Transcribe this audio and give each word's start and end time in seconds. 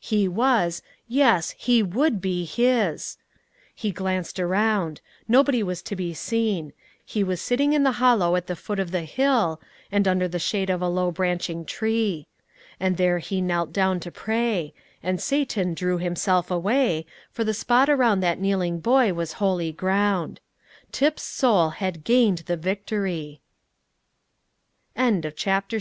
He 0.00 0.26
was 0.26 0.82
yes, 1.06 1.50
he 1.56 1.80
would 1.80 2.20
be 2.20 2.44
His! 2.44 3.16
He 3.72 3.92
glanced 3.92 4.40
around. 4.40 5.00
Nobody 5.28 5.62
was 5.62 5.82
to 5.82 5.94
be 5.94 6.12
seen; 6.12 6.72
he 7.04 7.22
was 7.22 7.40
sitting 7.40 7.72
in 7.74 7.84
the 7.84 7.92
hollow 8.02 8.34
at 8.34 8.48
the 8.48 8.56
foot 8.56 8.80
of 8.80 8.90
the 8.90 9.02
hill, 9.02 9.60
and 9.92 10.08
under 10.08 10.26
the 10.26 10.40
shade 10.40 10.68
of 10.68 10.82
a 10.82 10.88
low 10.88 11.12
branching 11.12 11.64
tree. 11.64 12.26
And 12.80 12.96
there 12.96 13.20
he 13.20 13.40
knelt 13.40 13.72
down 13.72 14.00
to 14.00 14.10
pray; 14.10 14.74
and 15.00 15.20
Satan 15.20 15.74
drew 15.74 15.98
himself 15.98 16.50
away, 16.50 17.06
for 17.30 17.44
the 17.44 17.54
spot 17.54 17.88
around 17.88 18.18
that 18.18 18.40
kneeling 18.40 18.80
boy 18.80 19.12
was 19.12 19.34
holy 19.34 19.70
ground. 19.70 20.40
Tip's 20.90 21.22
soul 21.22 21.68
had 21.68 22.02
gained 22.02 22.38
the 22.46 22.56
victory. 22.56 23.40
CHAPT 24.96 25.76